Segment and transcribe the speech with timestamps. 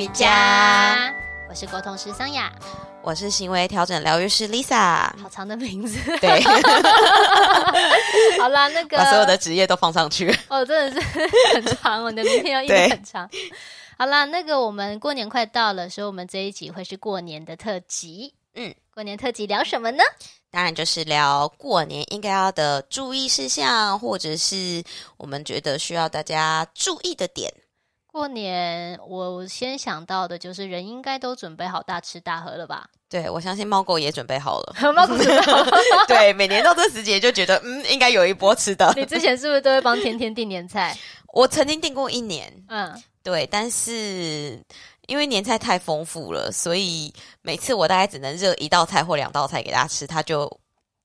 [0.00, 1.14] 愈家，
[1.46, 2.50] 我是沟通师桑雅，
[3.02, 5.10] 我是行为调整疗愈师 Lisa。
[5.22, 6.40] 好长的名字，对，
[8.40, 10.34] 好啦，那个把所有的职业都放上去。
[10.48, 11.06] 哦，真的是
[11.52, 13.28] 很长哦，你的名片要一直很长。
[13.98, 18.32] 好啦，那个我们过年快到了，所以我们这一集会是过年的特辑。
[18.54, 20.02] 嗯，过年特辑聊什么呢？
[20.50, 24.82] 当然就是聊过年应该要的注意事项，或者是
[25.18, 27.52] 我们觉得需要大家注意的点。
[28.12, 32.88] 过年我先想到的就是人应该都准备好大吃大喝了吧？
[33.08, 34.92] 对我相信猫狗也准备好了。
[34.92, 35.16] 猫狗
[36.06, 38.92] 对，每年到这时节就觉得，嗯，应该有一波吃的。
[38.96, 40.96] 你之前是不是都会帮天天订年菜？
[41.32, 42.92] 我曾经订过一年，嗯，
[43.22, 44.60] 对，但是
[45.06, 50.50] 因为年菜太丰富了，所以每次我大概只能热一道菜或两道菜给大家吃，它就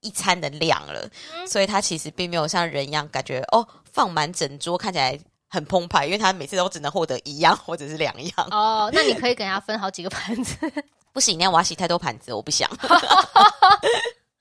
[0.01, 1.07] 一餐的量了。
[1.35, 5.17] 嗯所以它其实并没有像人一样感觉哦，放满整桌看起来
[5.55, 8.47] 很澎湃，因为他每次都只能获得一样或者是两样。
[8.51, 10.57] 哦，那你可以给他分好几个盘子，
[11.13, 12.69] 不行，那样我要洗太多盘子，我不想。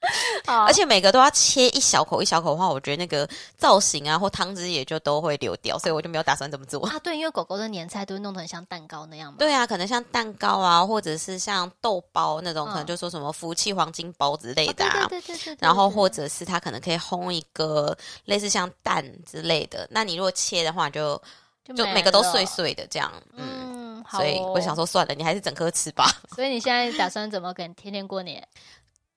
[0.47, 6.85] 而而且每个都要切一小口一小口的话，我觉得那个造型啊或汤汁也就都会流掉，所以我就没有打算这么做。
[6.87, 9.37] 啊，对，因为狗狗的年菜都会弄得很像蛋糕那样嘛。
[9.39, 15.07] 对啊，可能像蛋糕啊，或者是像豆包那种，嗯可能就说什么福气黄金包之类哦，的啊。
[15.09, 15.59] 对对对对对对。
[15.61, 21.21] 然后或者是它可能可以烘一个类似像蛋之类的，那你如果切的话就，
[21.65, 24.21] 就没每个都碎碎的这样，嗯，嗯，好、哦。
[24.21, 26.11] 所以我想，说算了，你还是整颗吃吧。
[26.35, 28.47] 所以你现在打算怎么跟天天过年？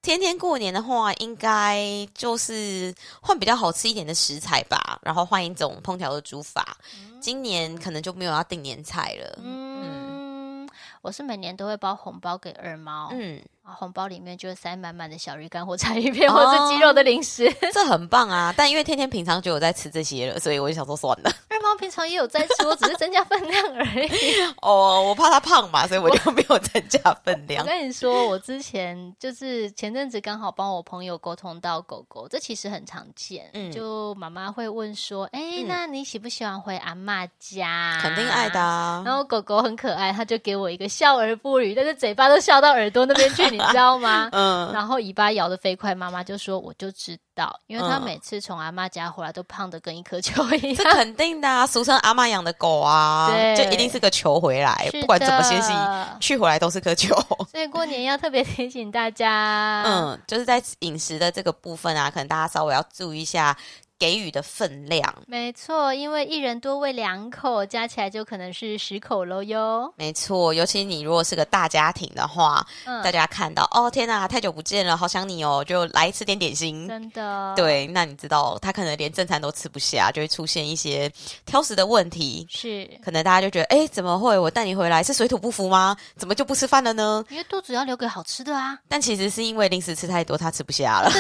[0.02, 6.78] 天天过年的话，应该就是换比较好吃一点的食材吧，然后换一种烹调的煮法。
[7.20, 10.70] 今年可能就没有要订年菜了，嗯，
[11.02, 17.52] 我是每年都会包红包给二猫，嗯，啊，红包里面就会塞满满的小鱼干或柴鱼片， 或是鸡肉的零食。
[17.74, 18.54] 这很棒啊！
[18.56, 21.32] 但因为天天平常就有在吃这些了，所以我就想说算了。
[21.58, 24.10] 二猫平常也有在吃，我只是增加分量而已。
[24.62, 27.78] 哦，我怕它胖嘛，所以我就没有增加分量我量。
[27.80, 33.50] 跟你说，我之前就是前阵子刚好帮我朋友沟通到狗狗，这其实很常见。
[33.54, 38.60] 嗯就妈妈会问说：“哎、嗯那你喜不喜欢回阿妈家？”肯定爱的、。
[38.60, 39.02] 啊。
[39.06, 44.30] 然后狗狗很可爱，它就给我一个笑而不语，但是嘴巴都笑到耳朵那边去， 你知道吗？
[44.32, 50.92] 嗯，然后尾巴摇得飞快，妈妈就说：“我就知道，因为它嗯每次从阿妈家回来都胖的跟一颗球一样这。
[50.94, 55.72] 肯定的啊，俗称阿妈养的狗啊，对就一定是个球回来，不管怎么歇息，
[56.20, 57.16] 去回来都是颗球。
[57.52, 63.56] 所以过年要特别提醒大家，嗯，就是在饮食的这个部分啊，可能大家稍微要注意一下
[64.00, 65.14] 给予的分量。
[65.28, 69.92] 没错，因为一人多喂两口，加起来就可能是十口喽哟。
[69.96, 76.88] 没错，尤其你如果是个大家庭的话，嗯大家看到哦，天哪，太久不见了，好想你哦，就来吃点点心。
[76.88, 81.12] 真的，，对，那你知道他可能连正餐都吃不下，就会出现一些
[81.46, 82.46] 挑食的问题。
[82.50, 84.38] 是可能大家就觉得，哎，怎么会？
[84.38, 85.96] 我带你回来是水土不服吗？
[86.16, 87.24] 怎么就不吃饭了呢？
[87.30, 88.78] 因为肚子要留给好吃的啊。
[88.88, 91.12] 但其实是因为零食吃太多，他吃不下了。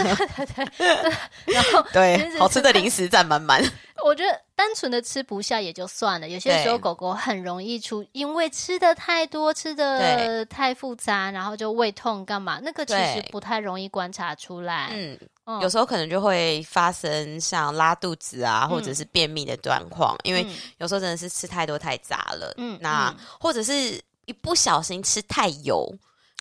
[1.45, 3.63] 然后 对，好吃的零食占满满。
[4.05, 12.59] 我觉得单纯的吃不下也就算了，有些时候狗狗很容易出，因为吃的太多，吃的太复杂，然后就胃痛干嘛？
[12.61, 14.89] 那个其实不太容易观察出来。
[14.91, 22.53] 嗯，嗯有时候可能就会发生像拉肚子啊，或者是便秘的状况，因为嗯有时候真的是吃太多太杂了。
[22.57, 25.91] 嗯那嗯或者是一不小心吃太油。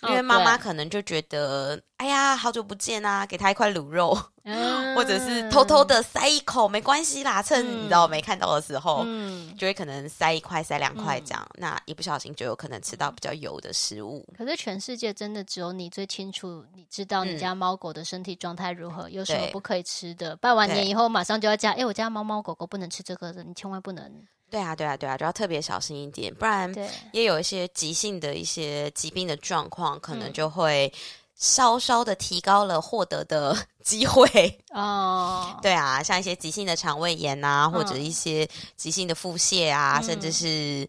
[0.02, 9.54] 因为哦妈妈可能就觉得，哎呀，好久不见啊，给她一块卤肉， 嗯或者是偷偷的塞一口，没关系啦，趁嗯你知道没看到的时候，嗯。
[9.56, 14.22] 就会可能塞一块、塞两块这样，那一不小心就有可能吃到比较油的食物。
[14.36, 20.36] 可是全世界真的只有你最清楚，你知道你嗯家猫狗的身体状态如何，有什么不可以吃的。
[20.36, 24.04] 拜完年以后马上就要加，哎，我家猫猫狗狗不能吃这个的，你千万不能。
[24.50, 26.72] 对啊，对啊，对啊，就要特别小心一点，不然，
[27.12, 30.32] 也有一些急性的一些疾病的状况，可能嗯。
[30.32, 30.92] 就会
[31.34, 34.24] 稍稍的提高了获得的 机会。
[34.70, 38.04] 哦，对啊，像一些急性的肠胃炎啊，或者嗯。
[38.04, 40.88] 一些急性的腹泻啊，嗯甚至是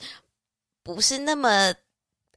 [0.83, 1.73] 不是那么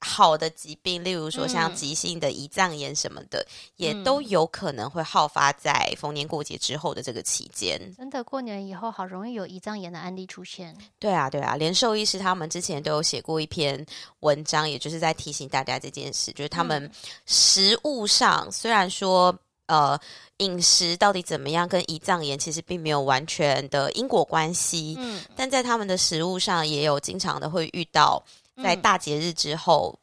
[0.00, 7.78] 好的疾病，例如说像嗯急性的胰脏炎什么的，也嗯都有可能会好发在逢年过节之后的这个期间。
[7.96, 10.76] 真的过年以后好容易有胰脏炎的案例出现。
[10.98, 13.84] 对啊，对啊，连兽医师他们之前都有写过一篇
[14.20, 16.90] 文章，也就是在提醒大家这件事，就是他们嗯
[17.26, 19.36] 食物上、虽然说
[19.66, 19.98] 呃
[20.38, 28.22] 饮食到底怎么样跟胰脏炎其实并没有完全的因果关系，嗯，但在他们的食物上也有经常的会遇到
[28.62, 29.98] 在嗯大节日之后、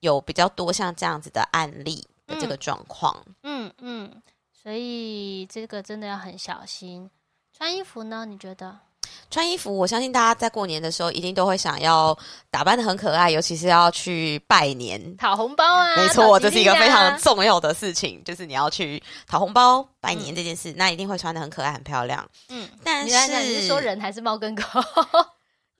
[0.00, 3.16] 有比较多像这样子的案例的这个状况。
[3.42, 4.22] 嗯嗯，
[4.52, 7.10] 所以这个真的要很小心。
[7.56, 8.24] 穿衣服呢？
[8.26, 8.78] 你觉得？
[9.30, 12.16] 穿衣服，我相信大家在过年的时候一定都会想要
[12.50, 15.16] 打扮的很可爱，尤其是要去拜年。
[15.16, 22.28] 讨红包啊，没错，这是一个非常重要的事情，就是你要去讨红包、拜年这件事，那一定会穿的很可爱、很漂亮。
[22.50, 22.68] 嗯。
[22.84, 24.62] 但是，你是是说人还是猫跟狗？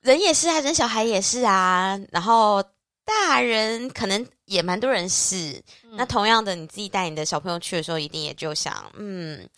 [0.06, 2.62] 人也是啊，人小孩也是啊，然后
[3.04, 5.60] 大人可能也蛮多人是。
[5.96, 9.48] 那嗯同样的，你自己带你的小朋友去的时候，一定也就想，嗯，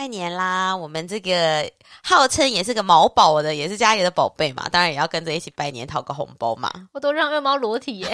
[0.00, 1.70] 拜年啦，我们这个
[2.02, 6.72] 号称也是个毛宝的，也是家里的宝贝嘛，当然也要跟着一起拜年，讨个红包嘛。
[6.92, 8.10] 我都让二猫裸体耶，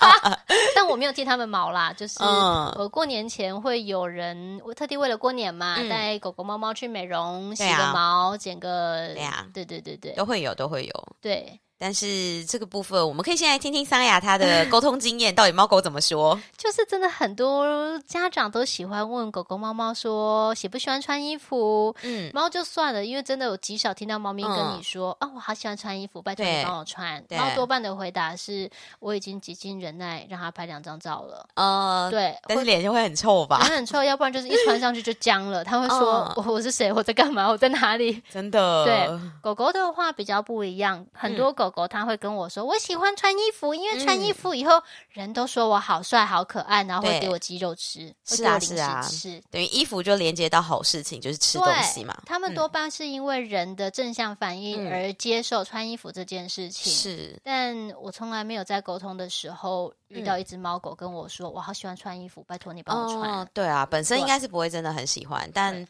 [0.76, 2.70] 但我没有剃他们毛啦，就是嗯。
[2.78, 5.88] 我过年前会有人，我特地为了过年嘛，嗯。
[5.88, 9.46] 带狗狗猫猫去美容，洗个毛，剪个，对啊。
[9.54, 10.12] 对对对对。
[10.12, 11.08] 都会有，都会有。
[11.22, 16.38] 对，但是这个部分，我们可以先来听听桑雅她的沟通经验， 到底猫狗怎么说？
[16.56, 21.94] 就是真的很多家长都喜欢问狗狗猫猫说喜不喜欢穿衣服。
[22.02, 31.46] 嗯，猫就算了，因为真的有极少听到猫咪跟嗯你说：“哦，我好喜欢穿衣服，拜托你对帮我穿。”对猫多半的回答是：“我已经极尽忍耐，让它拍两张照了。
[31.54, 33.58] 呃，对，但是脸就会很臭吧？
[33.60, 35.64] 脸很臭，要不然就是一穿上去就僵了。
[35.64, 36.92] 他会说：“嗯我我是谁？
[36.92, 37.48] 我在干嘛？
[37.48, 39.08] 我在哪里真的，对？”
[39.42, 49.42] 狗狗的话比较不一样，很多狗狗狗它会跟我说：“我喜欢穿衣服，因为穿衣服以后、人都说我好帅、好可爱，然后会给我鸡肉吃，会是给我零啊是啊食吃。
[49.50, 52.22] 等于衣服就连接到好事情，就是吃东西嘛。
[52.26, 56.92] 他们嗯多半是因为人的正向反应嗯而接受穿衣服这件事情。
[56.92, 63.30] 是，但我从来没有在沟通的时候遇到嗯一只猫狗跟我说：“我好喜欢穿衣服，拜托你帮我穿。
[63.30, 65.86] 哦，对啊，本身应该是不会真的很喜欢，但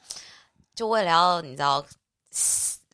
[0.74, 1.84] 就为了要你知道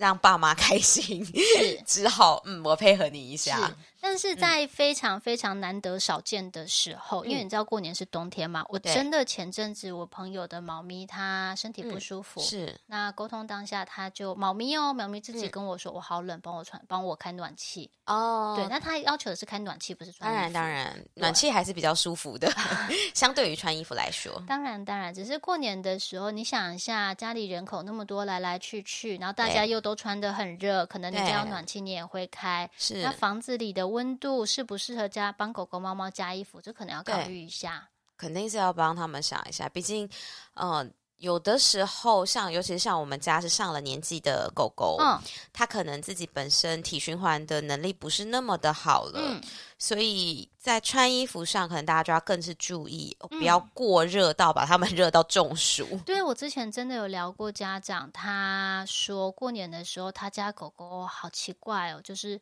[0.01, 1.23] 让爸妈开心，
[1.87, 3.71] 只好嗯，我配合你一下。，
[4.01, 17.91] 但是在非常非常难得少见的时候，因为嗯你知道过年是冬天嘛，我真的前阵子我朋友的猫咪它身体不嗯舒服，是，那沟通当下它就猫咪哦，猫咪自己嗯跟我说、我好冷，帮我穿，帮我开暖气。
[18.07, 20.69] 哦对，那它要求的是开暖气，不是穿当然当。
[20.69, 22.51] 然，暖气还是比较舒服的
[23.15, 24.43] 相对于穿衣服来说。
[24.49, 32.69] 当然，当然，只是过年的时候，你想一下，家里人口那么多，来来去去，然后大家又都穿的很热，可能你家有暖气，你也会开。
[32.77, 37.89] 是那房子里的温度适不适合加帮狗狗、猫猫加衣服，这可能要考虑一下。
[38.17, 40.07] 肯定是要帮他们想一下，毕竟，
[40.53, 45.19] 呃，有的时候像，尤其是像我们家是上了年纪的狗狗，嗯
[45.55, 49.43] 它可能自己本身体循环的能力不是那么的好了，嗯，
[49.79, 55.99] 所以在穿衣服上，可能大家就要更是注意，嗯不要过热到把它们 热到中暑。
[56.05, 62.39] 对我之前真的有聊过家长，他说过年的时候他家狗狗好奇怪哦，就是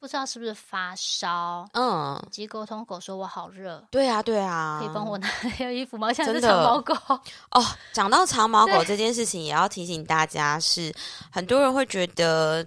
[0.00, 1.68] 不知道是不是发烧。
[1.74, 6.10] 嗯，及沟通狗说我好热，对啊，对啊，可以帮我拿件 衣服吗？
[6.10, 6.94] 像是真的长毛狗，
[7.52, 7.62] 哦，
[7.92, 10.90] 讲到长毛狗这件事情，也要提醒大家是，
[11.30, 12.66] 很多人会觉得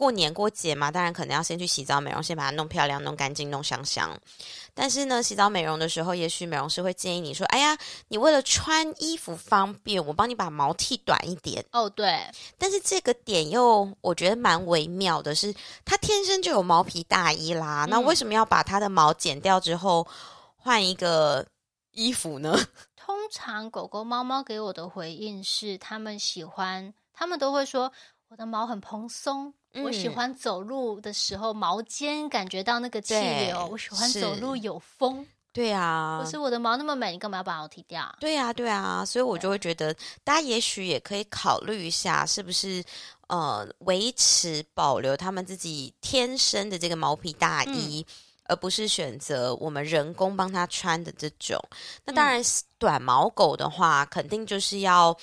[0.00, 4.18] 过年过节嘛，当然可能要先去洗澡美容，先把它弄漂亮、弄干净、弄香香。
[4.72, 7.76] 但是呢，洗澡美容的时候，也许美容师会建议你说：“哎呀，
[8.08, 11.62] 你为了穿衣服方便，我帮你把毛剃短一点。
[11.72, 12.18] 哦，对，”
[12.56, 15.54] 但是这个点又我觉得蛮微妙的是，
[15.84, 20.06] 它天生就有毛皮大衣啦，那嗯为什么要把它的毛剪掉之后
[20.56, 21.46] 换一个
[21.92, 22.58] 衣服呢？
[22.96, 27.92] 通常狗狗、猫猫给我的回应是，他们喜欢，他们都会说
[28.30, 35.26] 我的毛很蓬松，我喜嗯欢走路的时候毛尖感觉到那个气流，我喜欢走路有风。
[35.52, 38.08] 对啊，可是我的毛那么美，你干嘛要把我剃掉？
[38.20, 42.84] 对啊、对啊、所以我就会觉得，大家也许也可以考虑一下，是不是
[43.26, 48.06] 呃维持保留他们自己天生的这个毛皮大衣，
[48.44, 51.60] 而不是选择我们人工帮他穿的这种。
[52.04, 52.40] 那当然，
[52.78, 55.16] 短毛狗的话，肯定就是要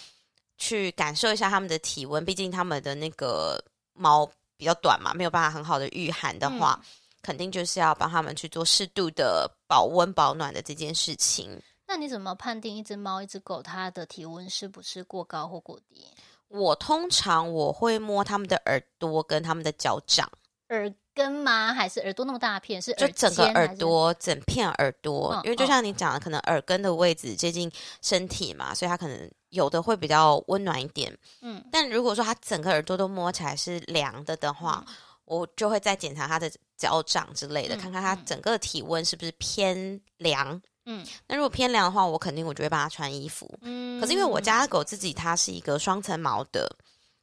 [0.57, 4.25] 去感受一下它们的体温，毕竟它们的那个毛
[4.57, 6.79] 比较短嘛，没有办法很好的御寒的话。
[7.23, 11.61] 肯定就是要帮他们去做适度的保温保暖的这件事情。
[11.85, 16.05] 那你怎么判定一只猫、一只狗它的体温是不是过高或过低？
[16.47, 20.31] 我通常我会摸它们的耳朵跟它们的脚掌，
[20.69, 21.73] 耳根吗？
[21.73, 22.81] 还是耳朵那么大片？
[22.81, 27.69] 是就整个耳朵整片耳朵，嗯因为就像你讲的，可能耳根的位置接近
[28.01, 31.15] 身体嘛，所以它可能有的会比较温暖一点。
[31.41, 34.85] 嗯但如果说它整个耳朵都摸起来是凉的的话，
[35.25, 40.61] 我就会再检查它的脚掌之类的，嗯看看它嗯整个的体温是不是偏凉。
[40.85, 43.53] 嗯那如果偏凉的话，我肯定我就会帮它穿衣服。
[43.61, 46.69] 嗯可是因为我家的狗自己它是一个双层毛的，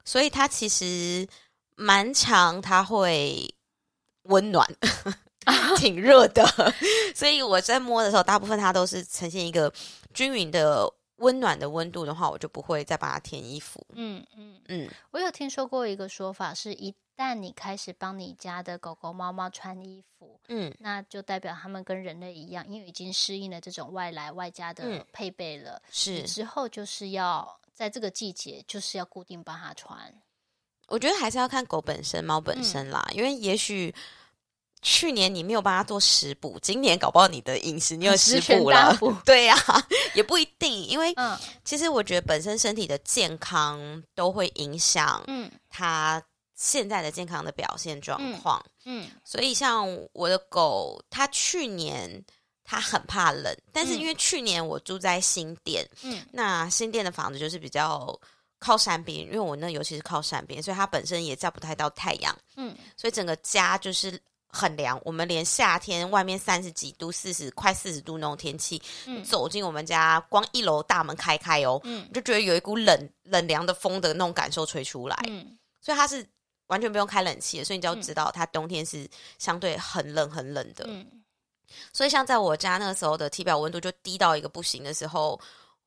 [0.04, 1.26] 所以它其实
[1.76, 3.43] 蛮长，它会
[4.25, 4.66] 温暖，
[5.78, 6.45] 挺热的。
[7.14, 9.73] 所以我在摸的时候，大部分它都是呈现一个
[10.12, 13.87] 均匀的温暖的温度的话，我就不会再把它添衣服。
[13.92, 25.80] 嗯嗯，嗯，我有听说过一个说法，是一旦你开始帮你家的狗狗、猫猫穿衣服，嗯，那就代表它们跟人类一样，因为已经适应了这种外来外加的嗯配备了。
[25.90, 26.23] 是你。
[26.25, 30.12] 之后就是要在这个季节，就是要固定帮它穿。
[30.88, 33.94] 我觉得还是要看狗本身、猫本身啦，因为也许
[34.85, 38.95] 去年你没有帮他做食补，今年搞不好你的饮食你有食补了。
[39.00, 39.11] 补。
[39.25, 39.57] 对呀、
[40.14, 41.37] 也不一定，因为嗯。
[41.64, 43.81] 其实我觉得本身身体的健康
[44.14, 45.50] 都会影响嗯。
[45.71, 46.23] 他
[46.55, 48.62] 现在的健康的表现状况。
[48.85, 49.09] 嗯。
[49.25, 52.23] 所以像我的狗，它去年
[52.62, 54.00] 它很怕冷，但是嗯。
[54.00, 56.21] 因为去年我住在新店，嗯。
[56.31, 58.14] 那新店的房子就是比较
[58.59, 62.76] 靠山边，因为我那尤其是靠山边，所以它本身也照不太到太阳，嗯。
[62.99, 64.21] 所以整个家就是
[64.54, 65.00] 很凉。
[65.04, 69.25] 我们连夏天外面三十几度、四十快四十度那种天气，嗯。
[69.25, 72.08] 走进我们家，光一楼大门开开哦，嗯。
[72.14, 75.58] 就觉得有一股冷冷凉的风的那种感受吹出来，嗯。
[75.80, 76.25] 所以它是
[76.68, 78.00] 完全不用开冷气的，所以你就要嗯。
[78.00, 79.06] 知道它冬天是
[79.38, 80.84] 相对很冷很冷的。
[80.87, 81.04] 嗯。
[81.92, 85.40] 所以像在我家那个时候的体表温度就低到一个不行的时候，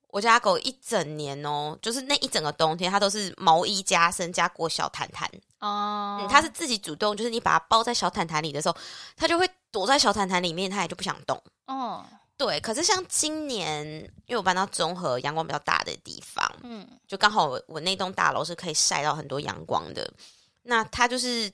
[0.09, 5.29] 我家狗一整年哦，就是那一整个冬天，它都是毛衣加身加裹小毯毯。
[5.59, 8.75] 哦嗯，它是自己主动，就是你把它包在小毯毯里的时候，
[9.15, 11.41] 它就会躲在小毯毯里面，它也就不想动。
[11.65, 12.05] 哦
[12.37, 13.83] 对，可是像今年，
[14.27, 20.07] 因为我搬到综合阳光比较大的地方，嗯就刚好我我那栋大楼是可以晒到很多阳光的。
[20.61, 21.51] 那它就是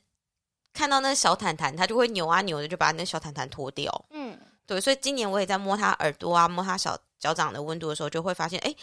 [0.73, 4.05] 看到那个小毯毯，它就会扭啊扭的，就把那小毯毯脱掉。
[4.11, 8.75] 嗯对，所以今年我也在摸它耳朵啊，摸它小脚掌的温度的时候，就会发现，哎，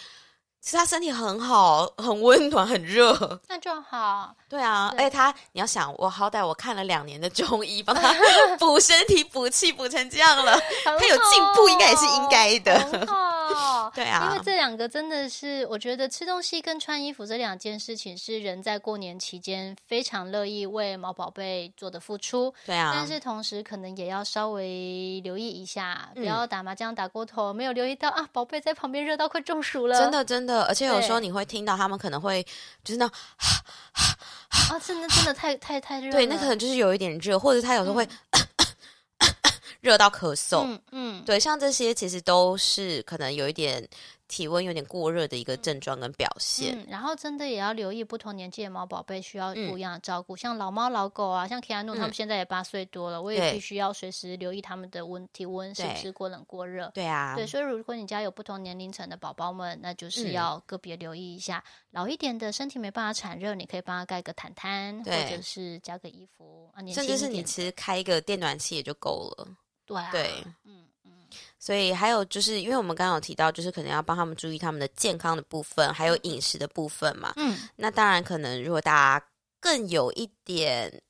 [0.62, 3.38] 其实他身体很好，很温暖，很热。
[3.48, 4.34] 那就好。
[4.48, 8.14] 对啊，对而且它，你要想，我好歹我看了两年的中医，帮他
[8.58, 13.06] 补身体、补气，补成这样了，它它有进步应该也是应该的。
[13.54, 14.30] 很好，对啊。
[14.30, 26.24] 因为这两个真的是，我觉得吃东西跟穿衣服这两件事情是人在过年期间非常乐意为毛宝贝做的付出，对啊，但是同时可能也要稍微留意一下，不嗯。
[26.24, 32.42] 要打麻将打过头，没有留意到啊，宝贝在旁边热到快中暑了，真的真的，而且有时候你会听到他们可能会
[32.84, 38.08] 就是那啊，真的真的太太太热，对，那可能就是有一点热，或者他有时候会
[39.80, 40.64] 热到咳嗽。
[40.66, 43.86] 嗯嗯对，像这些其实都是可能有一点
[44.28, 46.78] 体温有点过热的一个症状跟表现。
[46.78, 56.90] 嗯，然后真的也要留意不同年纪的猫宝贝需要嗯不一样的照顾，像老猫老狗啊，像 k 安诺他们嗯现在也八岁多了，我也必须要随时留意他们的温体温是不是过冷过热。
[56.94, 61.62] 对啊，对，所以如果你家有不同年龄层的宝宝们，那就是嗯要个别留意一下。
[61.90, 66.80] 老一点的身体没办法产热，你可以帮他盖个毯毯，或者是加个衣服啊。
[66.80, 69.48] 年甚至是你其实开一个电暖气也就够了。
[69.90, 71.12] 对啊，对，嗯嗯
[71.58, 77.32] 所以还有就是，因为我们刚刚有提到，就是可能要帮他们注意他们的健康的部分，还有饮食的部分嘛。
[77.36, 79.26] 嗯那当然，可能如果大家
[79.60, 81.02] 更有一点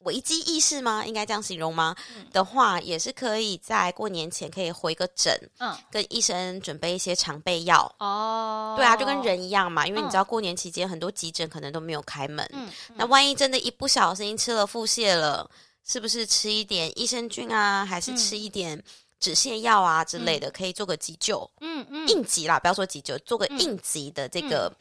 [0.00, 1.04] 危机意识吗？
[1.06, 1.96] 应该这样形容吗？
[2.14, 7.92] 嗯的话，也是可以在过年前可以回个诊，嗯跟医生准备一些常备药。
[7.98, 15.50] 哦，对啊，就跟人一样嘛，因为你嗯知道过年期间很多急诊可能都没有开门，嗯那万一真的一不小心吃了腹泻了，
[15.84, 18.82] 是不是吃一点益生菌啊，还是吃一点
[19.20, 22.08] 止泻药啊之类的，可以做个急救、嗯嗯。
[22.08, 23.58] 应急啦，不要说急救，做个嗯。
[23.60, 24.74] 应急的这个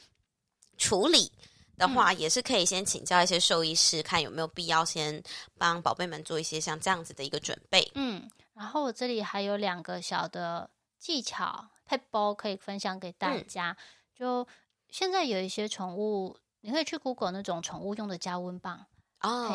[0.78, 1.32] 处理。
[1.76, 5.22] 的话，也是可以先请教一些兽医师，看有没有必要先
[5.58, 7.92] 帮宝贝们做一些像这样子的一个准备。
[7.96, 10.70] 嗯，然后我这里还有两个小的
[11.00, 13.46] 技巧 p e p b 可以分享给大嗯。
[13.48, 13.76] 家。
[14.16, 14.48] 就
[14.92, 18.86] 现在有一些宠物，你可以去 Google 那种宠物用的加温棒，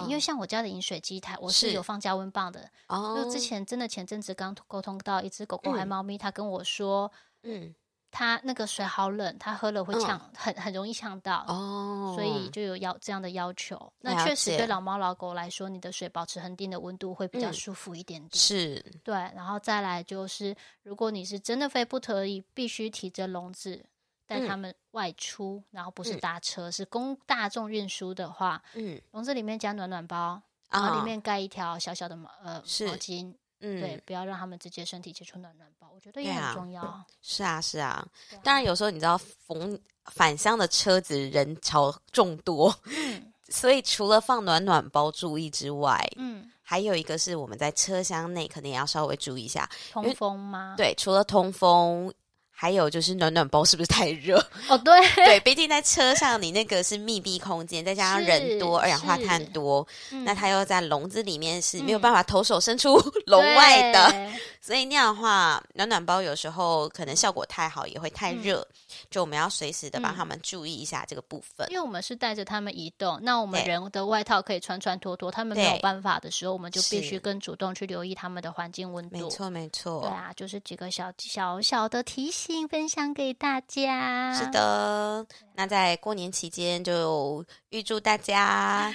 [0.08, 2.68] 因为像我家的饮水机台，我是是有放加温棒的。
[2.88, 7.10] 哦就之前真的前阵子刚沟通到一只狗狗还嗯猫咪，它跟我说，
[7.42, 7.74] 嗯
[8.10, 11.44] 它那个水好冷，它喝了会嗯呛，很很容易呛到。
[11.46, 13.92] 哦，所以就有要这样的要求。
[14.00, 18.30] 那了确实对老猫老狗来说，你的水保持恒定的温度会比较嗯舒服一点点。
[18.32, 23.84] 是对，然后再来就是，如果你是真的非不得已，必须提着笼子
[24.28, 26.20] 带他们外出，然后不是嗯。
[26.20, 29.00] 搭车，是公大众运输的话，嗯。
[29.10, 30.98] 笼子里面加暖暖包，然后啊。
[30.98, 33.80] 里面盖一条小小的毛呃毛巾，嗯。
[33.80, 37.04] 对，不要让他们直接身体接触暖暖包，我觉得也很重要。
[37.22, 38.08] 是啊是啊，啊
[38.44, 39.76] 当然有时候你知道逢
[40.12, 43.32] 返乡的车子人潮众多，嗯。
[43.50, 49.66] 所以除了放暖暖包注意之外，嗯，还有一个是我们在车厢内可能也要稍微注意一下。
[49.90, 52.12] 通风吗？，对，除了通风，
[52.60, 54.36] 还有就是暖暖包是不是太热？
[54.68, 62.96] 哦对， 对，毕竟在车上你那个是密闭空间，再加上人多，二氧化碳多，嗯那它又在笼子里面是没有嗯办法投手伸出
[63.26, 64.12] 笼外的。
[64.60, 68.66] 对所以那样的话，暖暖包有时候可能效果太好，也会太热，
[69.10, 71.66] 就我们要随时的帮他们注意一下这个部分。
[71.70, 79.16] 因为我们是带着他们移动，那我们人的外套可以穿穿脱脱，他们没有办法的时候，我们就必须更主动去留意他们的环境温度。
[79.16, 84.34] 没错，没错，对啊，就是几个小小小的提醒，分享给大家。
[84.34, 85.26] 是，的。
[85.54, 88.94] 那在过年期间，就预祝大家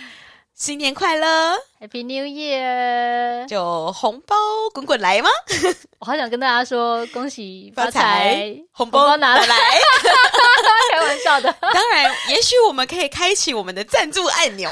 [0.56, 3.48] 新年快乐，Happy New Year！
[3.48, 4.36] 就红包
[4.72, 5.30] 滚滚来吗？
[5.98, 9.56] 我好想跟大家说，恭喜发发财财，红包包拿来来。
[10.94, 11.52] 开玩笑的。
[11.60, 14.70] 当然，也许我们可以开启我们的赞助按钮，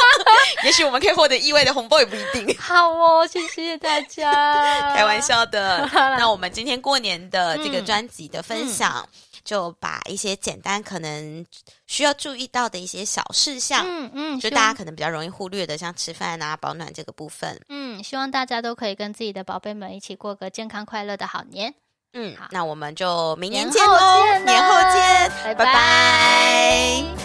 [0.62, 2.54] 也许我们可以获得意外的红包，也不一定。
[2.58, 4.94] 好哦，谢谢大家。
[4.94, 5.88] 开玩，笑的。
[5.94, 9.08] 那我们今天过年的这个嗯专辑的分享，
[9.44, 11.44] 就把一些简单可能
[11.86, 17.60] 需要注意到的一些小事项，嗯嗯，就大家可能比较容易忽略的，像吃饭啊、保暖这个部分。
[17.68, 21.74] 嗯，希望大家都可以跟自己的宝贝们一起过个健康快乐的好年。
[22.16, 27.23] 嗯好，那我们就明年见喽，年后见，拜拜拜